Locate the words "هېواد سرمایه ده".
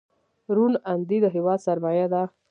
1.35-2.21